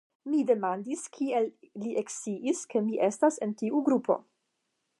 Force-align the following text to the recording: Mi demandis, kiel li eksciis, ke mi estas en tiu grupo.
Mi 0.29 0.37
demandis, 0.51 1.03
kiel 1.17 1.49
li 1.83 1.93
eksciis, 2.03 2.63
ke 2.73 2.81
mi 2.89 2.99
estas 3.09 3.39
en 3.47 3.53
tiu 3.61 3.83
grupo. 3.91 4.17